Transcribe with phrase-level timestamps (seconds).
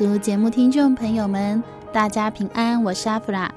[0.00, 3.50] 游牧民族节目听众朋友们，大家平安，我是阿弗拉。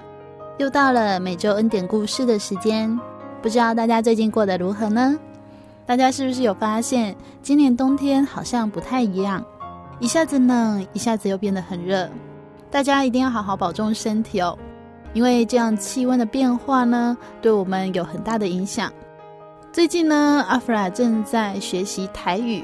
[0.58, 3.00] 又到了每周恩典故事的时间，
[3.42, 5.19] 不知道大家最近过得如何呢？
[5.86, 9.44] 大家是不是有发现，今年冬天好像不太一样，
[10.00, 12.09] 一下子冷，一下子又变得很热。
[12.72, 14.58] 大家一定要好好保重身体哦，
[15.14, 18.92] 因为这样气温的变化呢，对我们有很大的影响。
[19.72, 22.64] 最近呢，阿弗拉正在学习台语。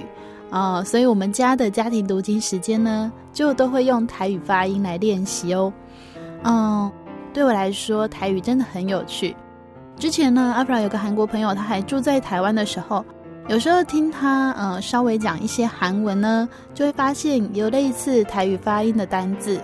[0.50, 5.72] 哦，所以我们家的家庭读经时间呢，就都会用台语发音来练习哦。
[6.44, 6.90] 嗯，
[7.34, 9.36] 对我来说，台语真的很有趣。
[9.98, 13.04] 之前呢，阿弗拉有个韩国朋友，他还住在台湾的时候，
[13.50, 19.60] 有时候听他呃稍微讲一些韩文呢，就会发现有类似台语发音的单字。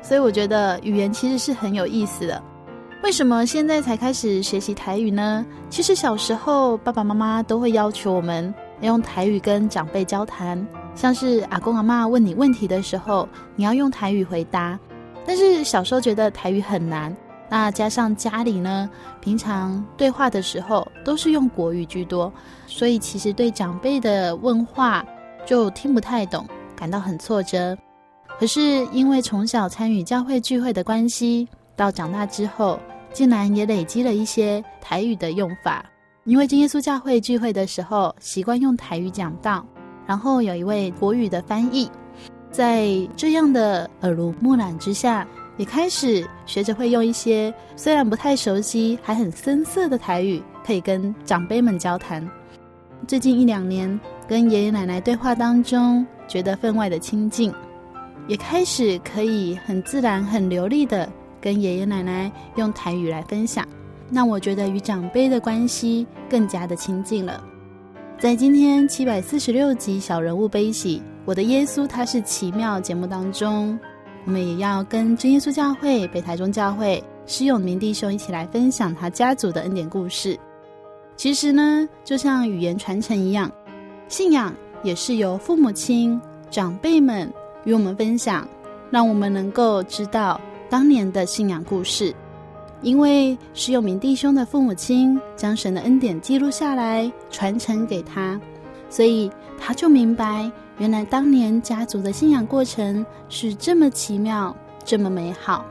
[0.00, 2.42] 所以我觉得语言其实是很有意思的。
[3.02, 5.44] 为什么现在才开始学习台语呢？
[5.68, 8.54] 其实小时候爸爸妈妈都会要求我们。
[8.86, 14.78] 用台语跟长辈交谈，像是阿公阿嬷问你问题的时候，你要用台语回答。
[15.24, 17.16] 但是小时候觉得台语很难，
[17.48, 22.32] 那加上家里呢，平常对话的时候都是用国语居多，
[22.66, 25.04] 所以其实对长辈的问话
[25.46, 26.44] 就听不太懂，
[26.74, 27.76] 感到很挫折。
[28.40, 32.80] 可是因为从小参与教会聚会的关系，到长大之后，
[33.12, 35.84] 竟然也累积了一些台语的用法。
[36.24, 39.66] 因为真耶稣教会聚会的时候，习惯用台语讲道，
[40.06, 41.90] 然后有一位国语的翻译，
[42.48, 52.24] 在这样的耳濡目染之下，也开始学着会用一些虽然不太熟悉，还很生涩的台语，可以跟长辈们交谈。
[53.08, 57.52] 最近一两年，跟爷爷奶奶对话当中，觉得分外的亲近，
[58.28, 63.66] 也开始可以很自然、很流利的跟爷爷奶奶用台语来分享。
[64.14, 67.42] 那我觉得与长辈的关系更加的亲近了。
[68.18, 73.78] 在今天七百四十六集《小人物悲喜》，我的耶稣他是奇妙节目当中，
[74.26, 80.38] 我们也要跟真耶稣教会北台中教会施永明弟兄一起来分享他家族的恩典故事。
[81.16, 83.50] 其实呢，就像语言传承一样，
[84.08, 87.32] 信仰也是由父母亲、长辈们
[87.64, 88.46] 与我们分享，
[88.90, 92.14] 让我们能够知道当年的信仰故事。
[92.82, 98.40] 因为施永明弟兄的父母亲将神的恩典记录下来，传承给他，
[98.90, 104.54] 所以他就明白，原来当年家族的信仰过程是这么奇妙，
[104.84, 105.64] 这么美好。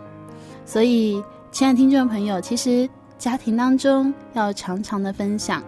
[0.66, 5.62] 所以，亲爱的听众朋友，其实家庭当中要常常的分享，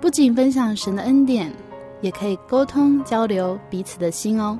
[0.00, 1.52] 不仅分享神的恩典，
[2.00, 4.58] 也可以沟通交流彼此的心哦。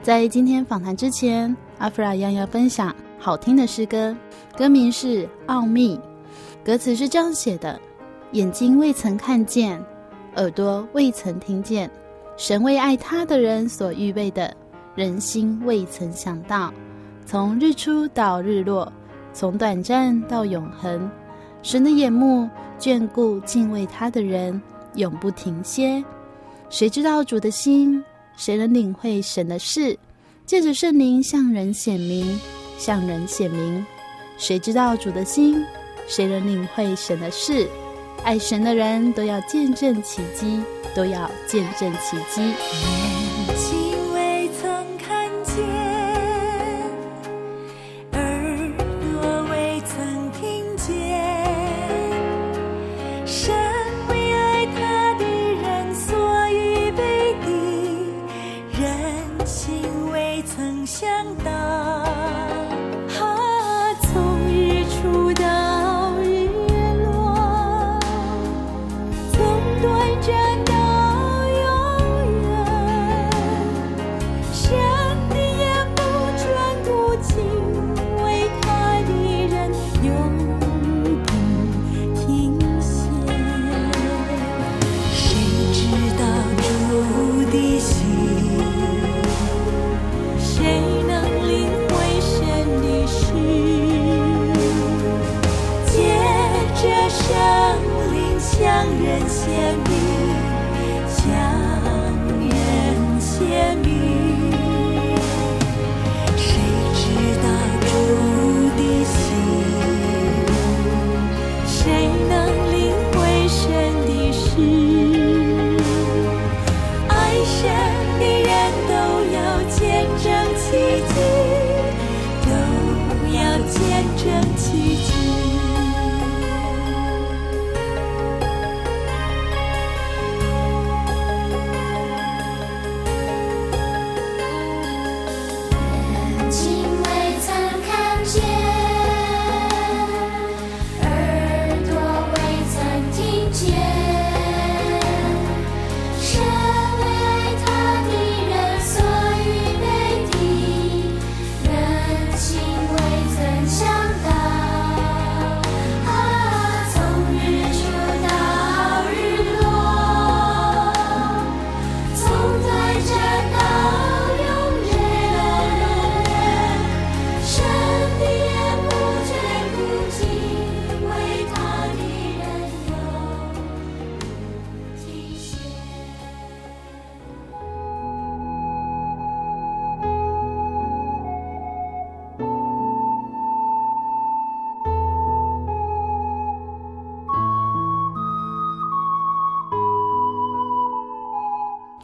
[0.00, 4.12] 在今天访谈之前，阿弗拉一样要分享好听的诗歌。
[4.58, 5.96] 歌名是《奥秘》，
[6.66, 7.80] 歌词是这样写的：
[8.32, 9.80] 眼睛未曾看见，
[10.34, 11.88] 耳朵未曾听见，
[12.36, 14.52] 神为爱他的人所预备的，
[14.96, 16.74] 人心未曾想到。
[17.24, 18.92] 从日出到日落，
[19.32, 21.08] 从短暂到永恒，
[21.62, 24.60] 神的眼目眷顾敬畏他的人，
[24.96, 26.04] 永不停歇。
[26.70, 28.02] 谁知道主的心？
[28.36, 29.96] 谁能领会神的事？
[30.44, 32.36] 借着圣灵向人显明，
[32.84, 33.86] 向人显明。
[34.36, 35.64] 谁知道主的心？
[36.08, 37.68] 谁能领会神的事？
[38.24, 40.60] 爱神的人都要见证奇迹，
[40.92, 43.21] 都要见证奇迹。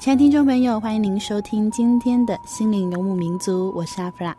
[0.09, 4.35] 亲爱的听众朋友，欢迎您收听今天的心灵游牧民族，我是阿弗拉。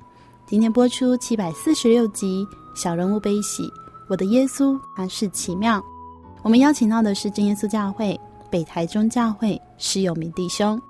[0.48, 2.44] 今天播出七百四十六集
[2.76, 3.62] 《小人物悲喜》，
[4.08, 5.80] 我的耶稣他是奇妙。
[6.42, 8.20] 我们邀请到的是真耶稣教会
[8.50, 10.82] 北台中教会施永明弟兄。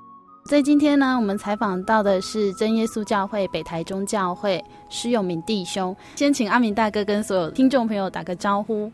[0.46, 5.94] 在今天呢，我们采访到的是真耶稣教会北台中教会施永明弟兄。
[6.16, 8.90] 先请阿明大哥跟所有听众朋友打个招呼。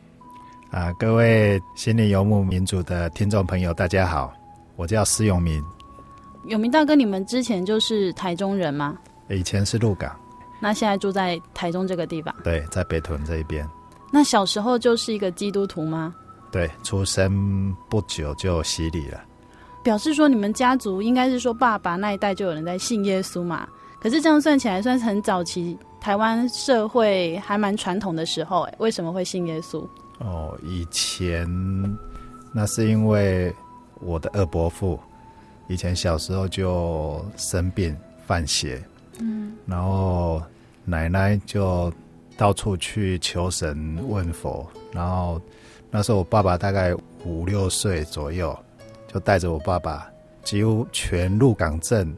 [0.71, 4.33] 啊，各位心灵游牧民族的听众朋友，大家好，
[4.77, 5.63] 我叫施永明，
[6.47, 8.97] 永明大哥，你们之前就是台中人吗？
[9.29, 10.15] 以前是鹿港，
[10.59, 12.33] 那现在住在台中这个地方？
[12.43, 13.67] 对，在北屯这一边。
[14.11, 16.13] 那小时候就是一个基督徒吗？
[16.51, 19.19] 对，出生不久就洗礼了。
[19.83, 23.67] 表示说你们家族应该是说爸爸那一代就有人在信耶稣嘛？
[23.99, 29.85] 可是这样算起来算是很早期台湾社会还蛮传统的时候，哎，为什么会信耶稣？
[30.19, 31.47] 哦，以前
[32.53, 33.53] 那是因为
[33.99, 34.99] 我的二伯父
[35.67, 37.95] 以前小时候就生病
[38.25, 38.81] 犯邪，
[39.19, 40.41] 嗯，然后
[40.83, 41.91] 奶奶就
[42.37, 45.41] 到处去求神问佛，然后
[45.89, 48.57] 那时候我爸爸大概五六岁左右，
[49.07, 50.07] 就带着我爸爸
[50.43, 52.15] 几乎全鹿港镇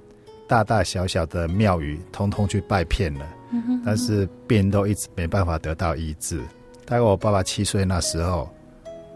[0.48, 6.41] 大大小小的庙宇通通去拜遍了，嗯哼嗯哼，但是病都一直没办法得到医治。
[6.86, 8.50] 大概我爸爸七岁那时候，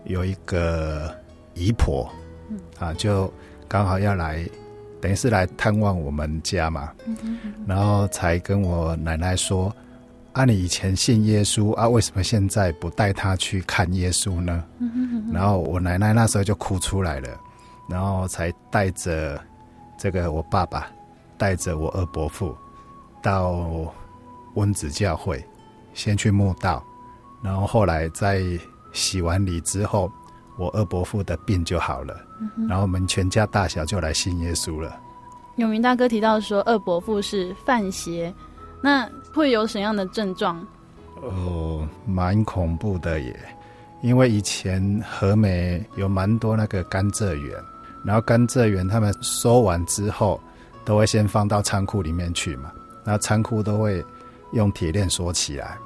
[0.06, 1.14] 有一个
[1.54, 2.10] 姨婆，
[2.78, 3.32] 啊，就
[3.72, 4.46] 刚好要来，
[5.00, 6.92] 等于是来探望我们家嘛，
[7.66, 9.74] 然后才跟我奶奶说
[10.36, 14.62] ：“啊，你以前信耶稣啊，为什么现在不带他去看耶稣呢？”
[15.32, 17.30] 然后我奶奶那时候就哭出来了，
[17.88, 19.42] 然后才带着
[19.98, 20.92] 这个我爸爸，
[21.38, 22.54] 带着我二伯父
[23.24, 23.66] 到
[24.56, 25.42] 温子教会，
[25.94, 26.84] 先去墓道。
[27.42, 28.44] 然后后来在
[28.92, 30.12] 洗完礼之后，
[30.58, 34.96] 我二伯父的病就好了，嗯，然后我们全家大小就来信耶稣了。
[35.58, 38.34] 永明大哥提到说，二伯父是犯邪，
[38.82, 40.66] 那会有什么样的症状？
[41.22, 43.40] 哦，蛮恐怖的耶，
[44.02, 47.56] 因为以前和美有蛮多那个甘蔗园，
[48.04, 50.40] 然后甘蔗园他们收完之后，
[50.84, 52.72] 都会先放到仓库里面去嘛，
[53.04, 54.04] 然后仓库都会
[54.54, 55.78] 用铁链锁起来。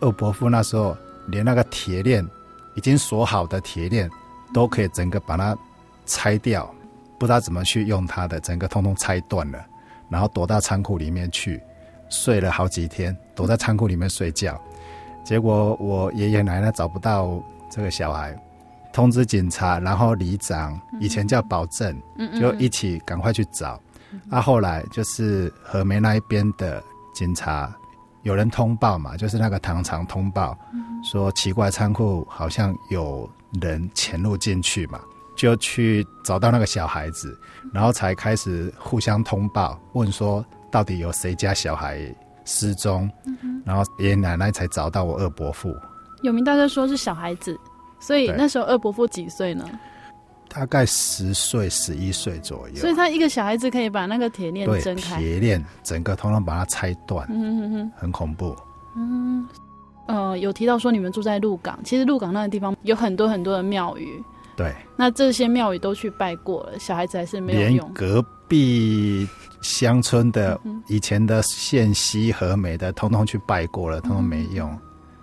[0.00, 0.94] 二伯父那时候
[1.26, 2.26] 连那个铁链
[2.74, 4.10] 已经锁好的铁链
[4.52, 5.56] 都可以整个把它
[6.06, 6.72] 拆掉，
[7.18, 9.64] 不知道怎么去用它的，整个通通拆断了，
[10.08, 11.60] 然后躲到仓库里面去
[12.08, 14.60] 睡了好几天，躲在仓库里面睡觉。
[15.24, 18.36] 结果我爷爷奶奶找不到这个小孩，
[18.92, 21.98] 通知警察，然后里长以前叫保证，
[22.38, 23.80] 就一起赶快去找。
[24.30, 26.80] 啊，后来就是和梅那一边的
[27.12, 27.74] 警察
[28.22, 30.56] 有人通报嘛，就是那个糖厂通报，
[31.04, 33.28] 说奇怪仓库好像有
[33.60, 35.00] 人潜入进去嘛，
[35.36, 37.38] 就去找到那个小孩子，
[37.72, 42.00] 然后才开始互相通报，问说到底有谁家小孩
[42.44, 43.08] 失踪，
[43.64, 45.76] 然后爷爷奶奶才找到我二伯父。
[46.22, 47.58] 有名大哥说是小孩子，
[48.00, 49.68] 所以那时候二伯父几岁呢？
[50.48, 52.76] 大概十岁、十一岁左右。
[52.76, 58.56] 所以他一个小孩子可以把那个铁链挣开，铁链整个通通把它拆断，嗯很恐怖。
[58.96, 59.44] 嗯，
[60.06, 64.22] 呃，有提到说你们住在鹿港，其实鹿港那个地方有很多很多的庙宇。
[64.56, 67.78] 对，那这些庙宇都去拜过了，小孩子还是没有用。
[67.78, 69.26] 连隔壁
[69.60, 74.70] 乡村的以前的县西和美的，通通去拜过了，通通没用。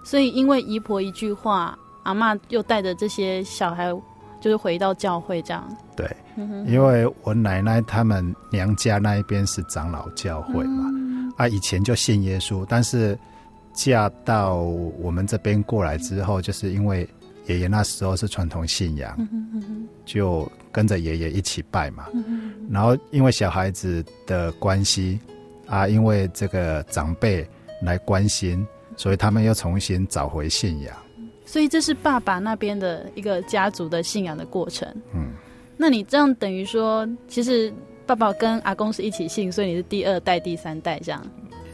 [0.04, 3.94] 所以，因为姨婆一句话，阿嬷又带着这些小孩，
[4.42, 5.64] 就是回到教会这样。
[5.96, 6.10] 对，
[6.68, 13.18] 因为我奶奶他们娘家那一边是长老教会嘛，嗯、啊，以前就信耶稣，但是
[13.74, 17.08] 嫁到我们这边过来之后，就是因为
[17.48, 19.18] 爷爷那时候是传统信仰，
[20.06, 22.08] 就跟着爷爷一起拜嘛。
[22.70, 25.20] 然后因为小孩子的关系
[25.68, 27.48] 啊，因为这个长辈
[27.82, 28.66] 来关心。
[28.98, 30.96] 所以他们又重新找回信仰，
[31.46, 34.88] 所以这是爸爸那边的一个家族的信仰的过程。
[35.16, 35.32] 嗯，
[35.78, 37.74] 那你这样等于说，其实
[38.06, 41.26] 爸爸跟阿公是一起信，所以你是第二代、第三代这样。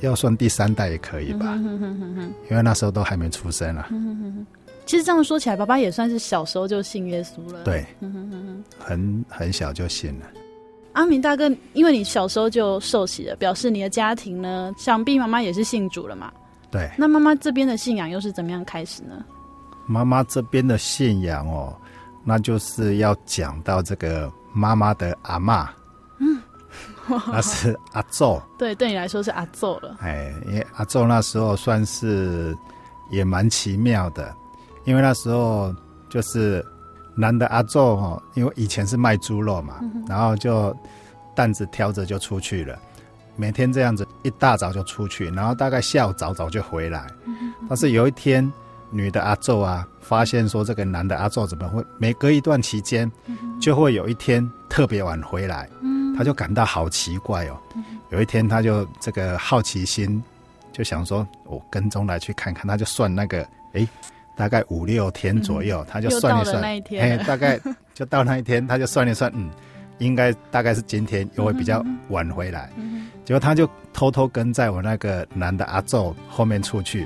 [0.02, 1.56] 要算第三代也可以吧，
[2.50, 3.90] 因为那时候都还没出生啊。
[4.86, 7.64] 其实这样说起来，爸爸也算是小时候就信耶稣了。
[7.64, 7.86] 对，
[8.80, 10.26] 很很小就信了。
[10.94, 16.32] 阿明大哥，因为你小时候就受洗了，表示你的家庭呢，想必妈妈也是信主了嘛。
[16.72, 19.24] 对，那妈妈这边的信仰又是怎么样开始呢？
[19.86, 21.76] 妈妈这边的信仰哦，
[22.24, 25.70] 那就是要讲到这个妈妈的阿妈，
[26.20, 26.42] 嗯，
[27.32, 28.42] 那是阿祖。
[28.58, 29.98] 对，对你来说是阿祖了。
[30.00, 32.56] 哎，因为阿祖那时候算是
[33.10, 34.34] 也蛮奇妙的，
[34.86, 35.74] 因为那时候
[36.10, 36.66] 就是
[37.16, 40.76] 男的阿祖哦，因为以前是卖猪肉嘛，嗯、然后就
[41.36, 42.78] 担子挑着就出去了。
[43.36, 47.06] 每天这样子，一大早就出去，然后大概下午早早就回来。
[47.70, 48.52] 但是有一天，
[48.90, 53.12] 女的阿祖啊，发现说这个男的阿祖怎么会每隔一段期间，
[53.62, 55.70] 就会有一天特别晚回来，
[56.18, 57.58] 他就感到好奇怪哦。
[58.10, 60.22] 有一天，他就这个好奇心，
[60.72, 62.68] 就想说，我跟踪来去看看。
[62.68, 63.88] 他就算那个，哎，
[64.36, 67.60] 大概五六天左右，他就算一算，哎，大概
[67.94, 69.50] 就到那一天，他就算一算，嗯。
[70.00, 77.02] 应该大概是今天又会比较晚回来，嗯、结果他就偷偷跟在我那个男的阿昼后面出去，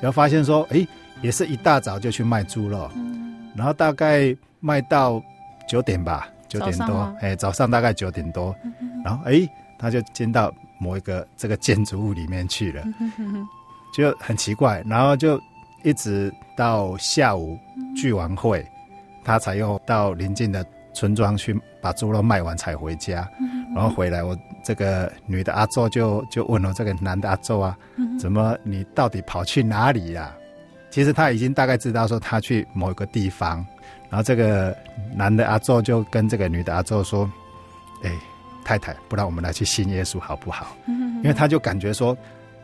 [0.00, 0.86] 然后发现说，哎，
[1.20, 5.22] 也是一大早就去卖猪肉，嗯、然后大概卖到
[5.68, 12.84] 九点吧，九点多，哎，早上大概九点多，嗯、然后哎，他就进到某一个这个建筑物里面去了，
[13.18, 13.46] 嗯、
[13.94, 15.40] 就很奇怪，然后就
[15.82, 17.56] 一直到下午
[17.96, 18.62] 聚完会，
[19.24, 20.62] 他才又到邻近的。
[20.92, 23.26] 村庄去把猪肉卖完才回家，
[23.72, 27.78] 然后回来，我这个女的阿周就就问了这个男的阿周啊，
[28.18, 30.34] 怎么你到底跑去哪里呀？
[30.90, 33.64] 其实他已经大概知道说他去某一个地方，
[34.10, 34.76] 然后这个
[35.14, 37.30] 男的阿宙就跟这个女的阿宙说
[38.04, 38.12] ：“哎，
[38.64, 42.16] 太太，不然我们来去信耶稣好不好？” 因为他就感觉说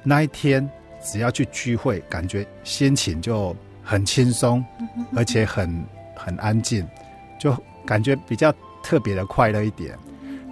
[0.03, 0.69] 那一天
[1.03, 4.63] 只要去聚会，感觉心情就很轻松，
[5.17, 5.83] 而且很
[6.15, 6.87] 很安静，
[7.41, 7.57] 就。
[7.87, 9.97] 感觉比较特别的快乐一点，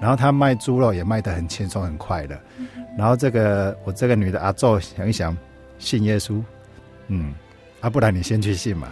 [0.01, 2.41] 然后他卖猪肉也卖得很轻松很快乐，
[2.97, 5.37] 然后这个我这个女的阿宙想一想，
[5.81, 6.41] 信耶稣，
[7.09, 7.35] 嗯，
[7.81, 8.87] 啊不然你先去信嘛。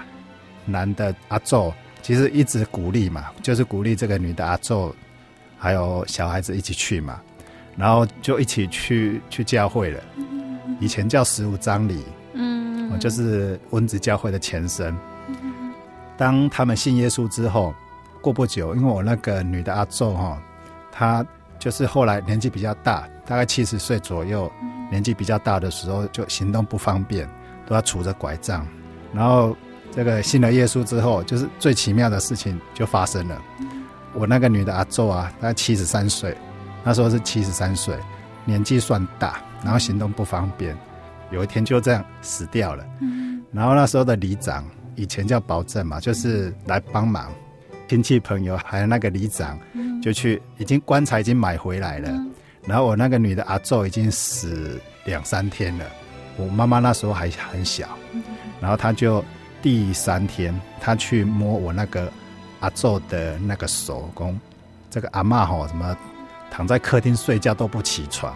[0.64, 4.92] 男的阿祖其实一直鼓励嘛，就是鼓励这个女的阿昼
[5.56, 7.18] 还有小孩子一起去嘛，
[7.76, 10.00] 然后就一起去去教会了，
[10.80, 12.04] 以前叫十五章里，
[12.34, 14.94] 嗯，就是温子教会的前身。
[16.18, 17.74] 当他们信耶稣之后。
[18.22, 20.40] 过不久，因为我那个女的阿昼哈，
[20.92, 21.26] 她
[21.58, 24.48] 就是后来年纪比较大，大概七十岁左右，
[24.92, 27.28] 年纪比较大的时候就行动不方便，
[27.66, 28.64] 都要杵着拐杖。
[29.12, 29.56] 然后
[29.94, 33.40] 这个信了耶稣之后，就是最奇妙的事情就发生了。
[34.14, 36.36] 我那个女的阿祖啊，大概七十三岁，
[36.82, 37.94] 那时候是七十三岁，
[38.44, 40.76] 年纪算大，然后行动不方便，
[41.30, 42.84] 有一天就这样死掉了。
[43.52, 44.64] 然后那时候的里长，
[44.96, 47.30] 以前叫保证嘛，就是来帮忙。
[47.88, 49.58] 亲戚朋友还有那个里长，
[50.02, 52.08] 就去已经棺材已经买回来了，
[52.64, 55.84] 然后我那个女的阿祖已经死两三天了，
[56.38, 57.86] 我妈妈那时候还很小，
[58.62, 59.22] 然后她就
[59.62, 62.12] 第三天，他去摸我那个
[62.60, 64.38] 阿祖的那个手，工
[64.90, 65.96] 这个阿嬷吼什么
[66.50, 68.34] 躺在客厅睡觉都不起床，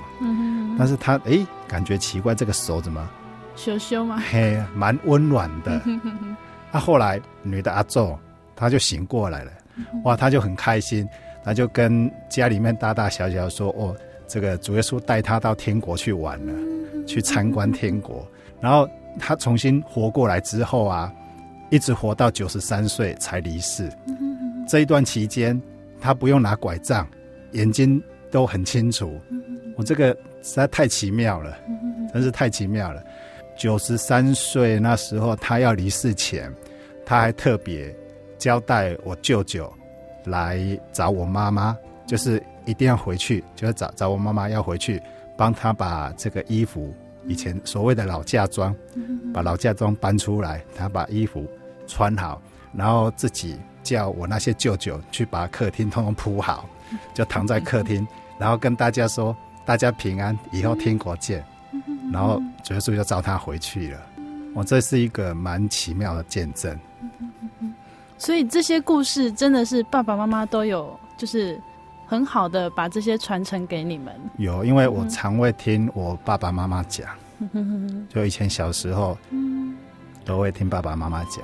[0.79, 3.07] 但是他诶感觉奇怪，这个手怎么
[3.57, 4.23] 羞羞吗？
[4.31, 5.83] 嘿，蛮温暖的。
[6.71, 8.17] 那、啊、后来女的阿祖，
[8.55, 9.53] 她就醒过来了，
[10.05, 11.09] 哇，她就很开心，
[11.45, 13.97] 她就跟家里面大大小小说：“哦，
[14.29, 16.53] 这个主耶稣带她到天国去玩了，
[17.07, 18.27] 去参观天国。”
[18.61, 21.13] 然后她重新活过来之后啊，
[21.71, 23.91] 一直活到九十三岁才离世。
[24.69, 25.61] 这一段期间，
[26.01, 27.07] 他不用拿拐杖，
[27.53, 29.21] 眼睛都很清楚。
[29.77, 30.09] 我这个
[30.43, 31.57] 实在太奇妙了，
[32.13, 33.03] 真是太奇妙了。
[33.57, 36.53] 九十三岁那时候，他要离世前，
[37.05, 37.95] 他还特别
[38.39, 39.73] 交代我舅舅
[40.25, 40.59] 来
[40.93, 45.01] 找我妈妈，就是一定要回去，就是找找我妈妈要回去，
[45.37, 46.93] 帮他把这个衣服，
[47.27, 48.75] 以前所谓的老嫁妆，
[49.33, 51.47] 把老嫁妆搬出来，他把衣服
[51.87, 52.41] 穿好，
[52.73, 56.69] 然后自己叫我那些舅舅去把客厅通通铺好，
[57.15, 58.07] 就躺在客厅，
[58.39, 61.45] 然后跟大家说，大家平安，以后天国见。
[62.13, 64.01] 然后主耶稣就召他回去了，
[64.55, 66.79] 我这是一个蛮奇妙的见证。
[68.17, 71.61] 所以这些故事真的是爸爸妈妈都有，就是
[72.07, 74.15] 很好的把这些传承给你们。
[74.39, 77.09] 有，因为我常会听我爸爸妈妈讲，
[78.09, 79.19] 就以前小时候，
[80.25, 81.43] 都会听爸爸妈妈讲，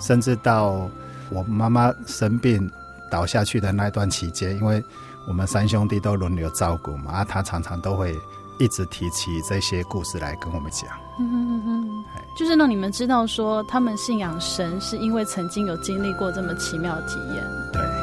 [0.00, 0.88] 甚至到
[1.30, 2.70] 我妈妈生病
[3.10, 4.82] 倒下去的那段期间，因为
[5.28, 8.14] 我们三兄弟都轮流照顾嘛，啊，他常常都会。
[8.58, 12.04] 一直提起这些故事来跟我们讲，嗯哼哼，
[12.36, 17.42] 就是让你们知道说，他们信仰神是因为曾经有经历过这么奇妙的体验。
[17.72, 17.99] 对。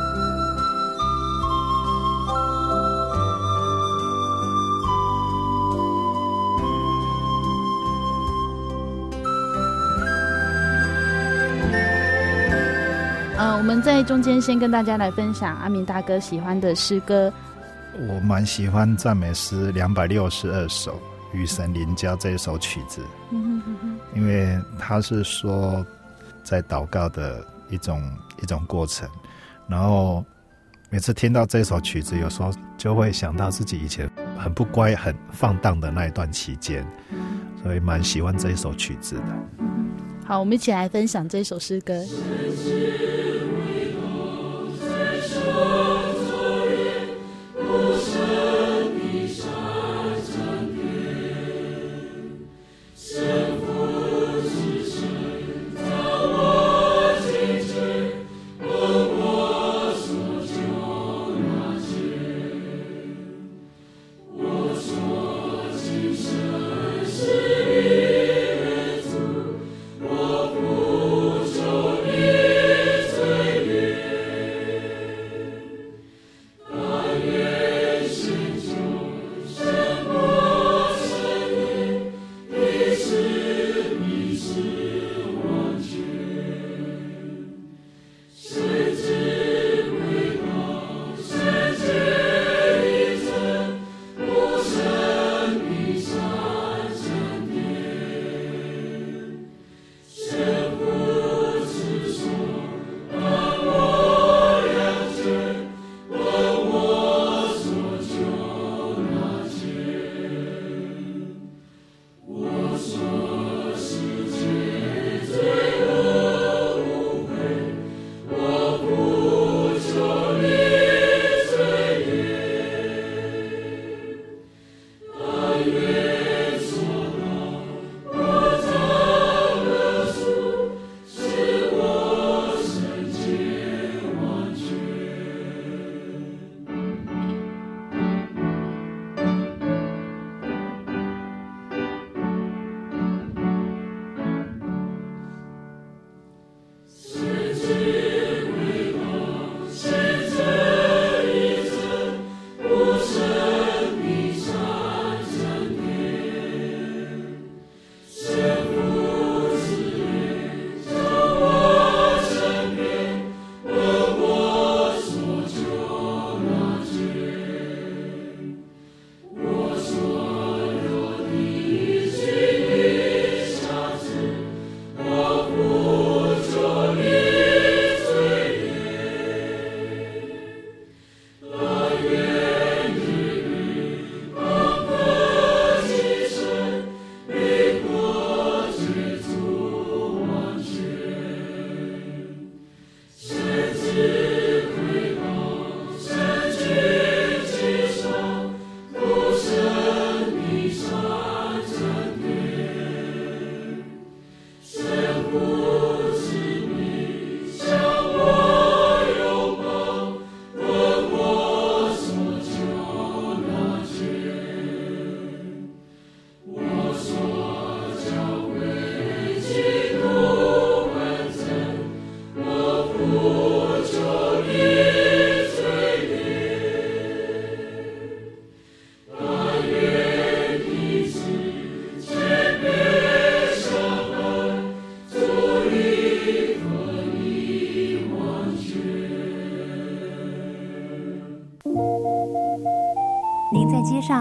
[13.68, 17.32] 们在中间先跟大家来分享阿明大哥喜欢的诗歌。
[18.08, 20.94] 我蛮喜欢赞美诗两百六十二首
[21.34, 23.02] 《与神邻家》这一首曲子，
[24.16, 25.86] 因为他是说
[26.44, 28.02] 在祷告的一种
[28.42, 29.06] 一种过程，
[29.68, 30.24] 然后
[30.90, 36.88] 每次听到这首曲子，有时候就会想到自己以前很不乖、很放荡的那一段期间，
[37.62, 39.66] 所以蛮喜欢这一首曲子的。
[40.26, 42.02] 好，我们一起来分享这首诗歌。
[45.58, 45.87] Lord.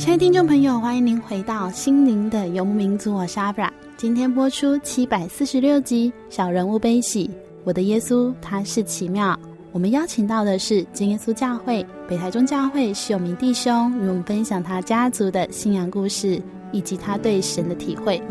[0.00, 3.70] 亲爱的听众朋友，欢迎您回到心灵的游牧民族，我是阿布拉。
[3.98, 7.28] 今天播出七百四十六集《小人物悲喜》，
[7.64, 9.38] 我的耶稣他是奇妙。
[9.72, 16.40] 我们邀请到的是真耶稣教会北台中教会徐永明弟兄，与我们分享他家族的信仰故事，
[16.72, 18.22] 以及他对神的体会。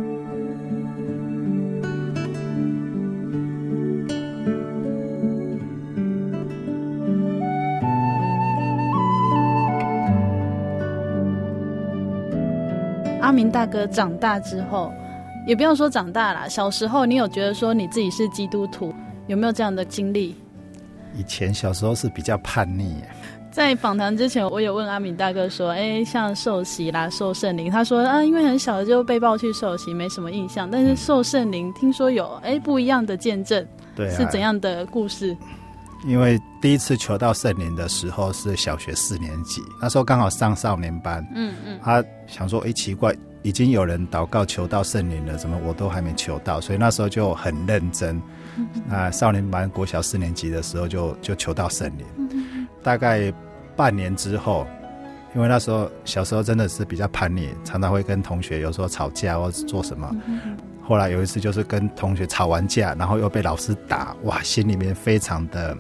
[13.50, 14.92] 大哥长大之后，
[15.48, 18.94] 也不用说长大了，小时候你有觉得说你自己是基督徒，
[19.28, 20.36] 有没有这样的经历？
[21.16, 22.96] 以前小时候是比较叛逆。
[23.52, 30.70] 在访谈之前，我有问阿敏大哥说：“哎，像受洗啦、受圣灵，他说啊，因为很小就被抱去受洗，没什么印象。
[30.70, 35.36] 但是受圣灵，听说有哎不一样的见证，对、啊，是怎样的故事？”
[36.08, 41.28] 因为第一次求到圣灵的时候是小学四年级，那时候刚好上少年班。
[41.36, 48.22] 嗯嗯，他想说：“哎，奇怪，已经有人祷告求到圣灵了，怎么我都还没求到？”所以那时候就很认真。
[48.88, 52.68] 那少年班国小四年级的时候就就求到圣灵。
[52.84, 53.34] 大概
[53.76, 54.68] 半年之后，
[55.36, 60.14] 因为那时候小时候真的是比较叛逆，常常会跟同学有时候吵架或者做什么。
[60.84, 65.78] 后来有一次就是跟同学吵完架，然后又被老师打，哇，心里面非常的。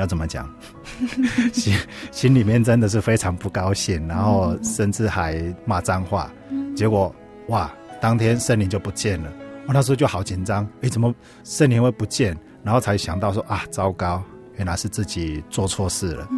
[0.00, 0.52] 要怎么讲？
[1.52, 1.76] 心
[2.10, 6.32] 心里面真的是非常不高兴，然后甚至还骂脏话。
[6.74, 7.14] 结果
[7.48, 9.30] 哇，当天圣灵就不见了。
[9.66, 12.36] 我那时候就好紧张，诶，怎么圣灵会不见？
[12.64, 14.22] 然后才想到说啊，糟糕，
[14.56, 16.28] 原来是自己做错事了。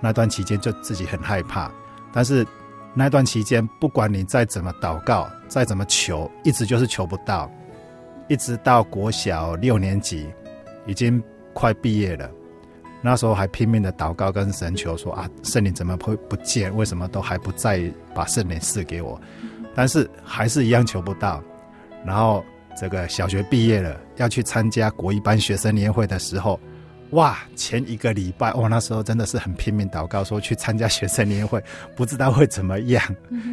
[0.00, 1.70] 那段期间就自己很害怕，
[2.12, 2.46] 但是
[2.94, 7.50] 那段期间不管你再怎么祷告，再怎么求，一直就是求不到。
[8.28, 10.28] 一直到国小六年级，
[10.86, 11.22] 已经
[11.54, 12.30] 快毕业了。
[13.00, 16.74] 那时候还拼命的祷告跟神求说啊，圣灵怎么会不见？
[16.76, 17.80] 为什么都还不再
[18.14, 19.20] 把圣灵赐给我？
[19.74, 21.42] 但是还是一样求不到。
[22.04, 22.44] 然后
[22.76, 26.58] 这个小学毕业了，要去参加国一班学生年会的时候，
[27.10, 31.62] 哇，前一个礼拜哇，那时候真的是很拼命祷告，说去参加学生年会，
[31.96, 33.02] 不知道会怎么样，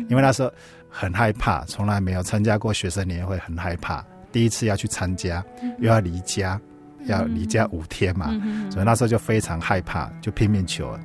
[0.10, 0.52] 因为那时候
[0.90, 5.44] 很害怕，从来没有参加过学生年会，很害怕，第一次要去参加，
[5.80, 6.60] 又要离家。
[7.06, 10.98] 要离家五天嘛，嗯，所以那时候就非常害怕，就拼命求，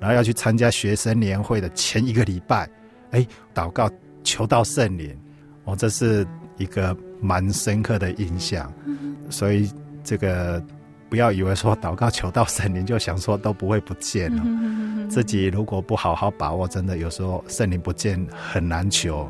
[0.00, 2.68] 然后要去参加学生年会的前一个礼拜，
[3.10, 3.90] 哎，祷告
[4.22, 5.16] 求到圣灵，
[5.64, 8.72] 哦，这是一个蛮深刻的印象，
[9.30, 9.70] 所以
[10.02, 10.62] 这个
[11.08, 14.42] 不要以为说祷告求到圣灵就想说都不会不见了。
[15.08, 19.28] 自己如果不好好把握，真的有时候圣灵不见很难求。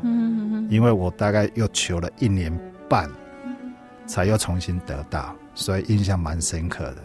[0.69, 2.55] 因为我大概又求了一年
[2.87, 3.09] 半，
[4.05, 6.97] 才又重新得到，所以印象蛮深刻的。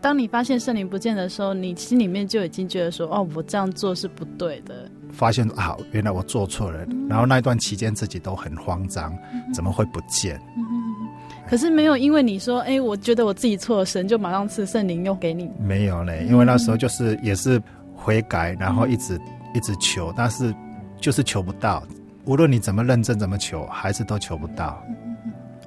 [0.00, 6.84] 当你发现圣灵不见的时候，你心里面就已经觉得说：“哦，我这样做是不对的。”发现啊，原来我做错了。
[7.08, 9.16] 然后那一段期间自己都很慌张，
[9.54, 10.40] 怎么会不见？
[11.48, 15.50] 可是没有，因为你说，哎，我觉得我自己错了，神就马上赐圣灵又给你。
[15.60, 17.62] 没有嘞，因为那时候就是也是
[17.94, 19.18] 悔改，然后一直
[19.54, 20.54] 一直求，但是
[21.00, 21.82] 就是求不到。
[22.24, 24.82] 无论你怎么认真怎么求，还是都求不到。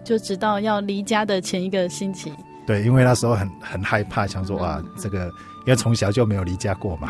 [0.05, 2.31] 就直到要离家的前一个星期。
[2.65, 7.09] 对，因为那时候很很害怕，想说啊，这个因为从小就没有离家过嘛，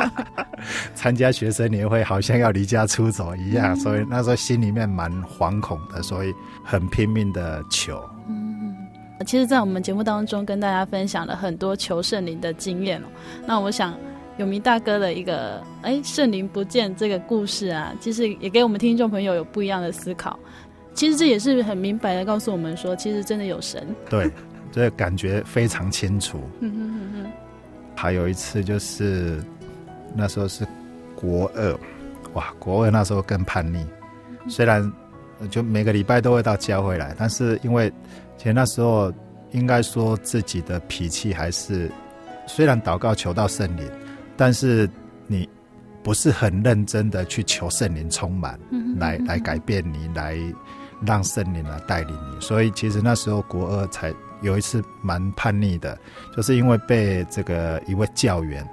[0.94, 6.32] 参加学生年会好像要离家出走一样，所以那时候心里面蛮惶恐的，所以
[6.64, 8.02] 很拼命的求。
[8.28, 8.74] 嗯，
[9.26, 13.06] 其实，在我们节目当中跟大家分享了很多求圣灵的经验哦。
[13.46, 13.94] 那我想，
[14.38, 20.38] 永明大哥的一个哎圣灵不见这个故事啊，其实也给我们听众朋友有不一样的思考。
[20.94, 23.86] 其实这也是很明白的告诉我们说，其实真的有神。
[24.08, 24.30] 对。
[24.74, 26.40] 这感觉非常清楚。
[26.60, 27.32] 嗯哼哼哼。
[27.94, 29.38] 还有一次就是
[30.16, 30.66] 那时候是
[31.14, 31.78] 国二，
[32.32, 33.86] 哇，国二那时候更叛逆。
[34.48, 34.90] 虽然
[35.50, 37.92] 就每个礼拜都会到教会来，但是因为
[38.38, 39.12] 其实那时候
[39.50, 41.90] 应该说自己的脾气还是，
[42.46, 43.86] 虽然祷告求到圣灵，
[44.38, 44.88] 但是
[45.26, 45.46] 你
[46.02, 48.58] 不是很认真的去求圣灵充满，
[48.98, 50.34] 来来改变你，来
[51.06, 52.40] 让圣灵来带领你。
[52.40, 54.12] 所以其实那时候国二才。
[54.42, 55.96] 有一次蛮叛逆的，
[56.36, 58.68] 就是因为被这个一位教员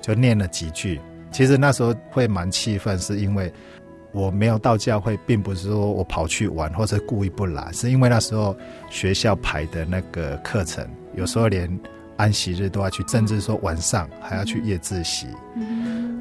[0.00, 0.98] 就念了几句。
[1.30, 3.52] 其实那时候会蛮气愤，是因为
[4.12, 8.56] 我没有到教会，并不是说我跑去玩或者故意不来，是因为那时候
[8.88, 10.82] 学校排的那个课程，
[11.14, 11.68] 有时候连
[12.16, 15.26] 安息日都要去，甚至说晚上还要去夜自习。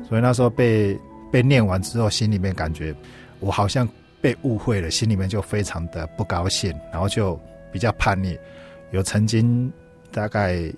[0.10, 1.00] 所以那时候被
[1.32, 2.94] 被念完之后，心里面感觉
[3.40, 3.88] 我好像
[4.22, 7.40] 被误会了，心里面就非常的不高兴，然后就
[7.72, 8.38] 比较叛逆。
[8.92, 9.72] 有曾经
[10.12, 10.72] 大概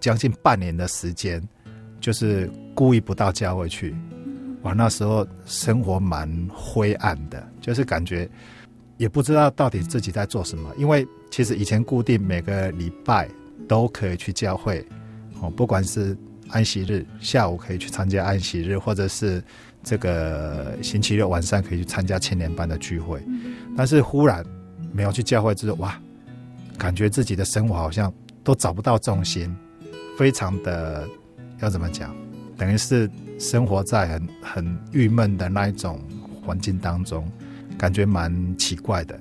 [0.00, 1.42] 将近半年的时间，
[2.00, 3.94] 就是故意不到教会去。
[4.62, 8.28] 哇，那时候生活蛮灰暗的，就是感觉
[8.96, 10.74] 也不知道到底自己在做什么。
[10.76, 13.28] 因为其实以前固定每个礼拜
[13.68, 14.84] 都可以去教会，
[15.40, 16.16] 哦，不管是
[16.48, 19.42] 安息日下午可以去参加安息日，或者是
[19.88, 23.24] 这个星期六晚上可以去参加青年班的聚会。
[23.74, 24.44] 但是忽然
[24.92, 25.98] 没有去教会之后，哇！
[26.76, 28.12] 感觉自己的生活好像
[28.44, 29.56] 都找不到重心，
[30.18, 31.08] 非常的
[31.60, 32.14] 要怎么讲？
[32.58, 35.98] 等于是生活在很很郁闷的那一种
[36.44, 37.26] 环境当中，
[37.78, 39.18] 感觉蛮奇怪的。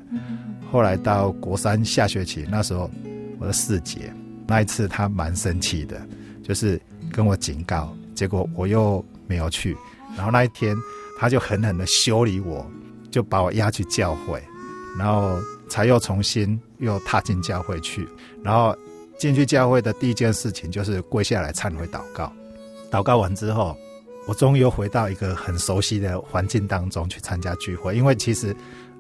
[0.70, 2.92] 后来到国三下学期，那时候
[3.40, 4.14] 我的四姐
[4.46, 6.00] 那一次她蛮生气的，
[6.44, 9.78] 就是跟我警告，结果我又没有去。
[10.18, 10.76] 然后那一天
[11.18, 12.70] 他就狠狠的修理我，
[13.10, 14.44] 就把我押去教会，
[14.98, 15.40] 然后。
[15.70, 18.08] 才又重新又踏进教会去，
[18.42, 18.74] 然后
[19.20, 22.32] 进去教会的第一件事情就是跪下来忏悔祷告。
[22.90, 23.76] 祷告完之后，
[24.30, 27.98] 我终于又回到一个很熟悉的环境当中去参加聚会。
[27.98, 28.56] 因为其实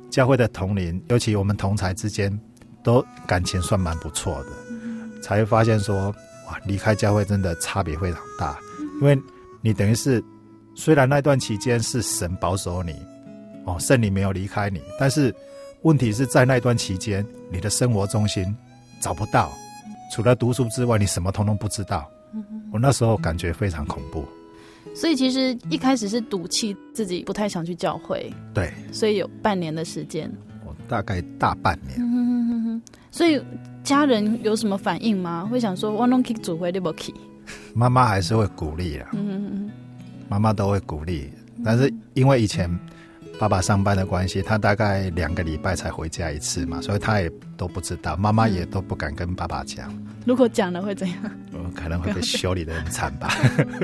[0.10, 2.38] 教会的同龄，尤其我们同才之间，
[2.84, 5.22] 都感情算蛮不错的。
[5.22, 6.14] 才会发现说，
[6.48, 8.60] 哇，离开教会真的差别非常大。
[9.00, 9.18] 因为
[9.62, 10.22] 你等于是，
[10.78, 12.94] 虽然那段期间是神保守你，
[13.66, 15.36] 哦，圣灵没有离开你，但是。
[15.84, 18.44] 问题是在那段期间，你的生活中心
[19.00, 19.52] 找不到，
[20.12, 22.10] 除了读书之外，你什么通通不知道。
[22.74, 24.26] 我那时候感觉非常恐怖。
[24.96, 28.34] 所以其实一开始是赌气，自己不太想去教会。
[28.56, 30.30] 对，所以有半年的时间。
[30.66, 31.96] 我大概大半年。
[32.00, 32.82] 嗯哼哼哼。
[33.12, 33.40] 所以
[33.84, 35.48] 家人有什么反应吗？
[35.50, 37.14] 会想说我拢去主会你不去？
[37.76, 39.10] 妈妈还是会鼓励啊。
[39.14, 39.72] 嗯哼哼。
[40.30, 41.32] 妈妈都会鼓励，
[41.64, 42.70] 但是因为以前。
[43.40, 49.94] 爸爸上班的关系，他大概两个礼拜才回家一次嘛，所以他也都不知道，妈妈也都不敢跟爸爸讲。
[50.26, 51.18] 如果讲了会怎样？
[51.54, 53.30] 嗯，可能会被修理的很惨吧。